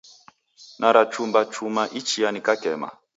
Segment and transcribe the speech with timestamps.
[0.79, 2.91] Narachumbachuma ichia nakema.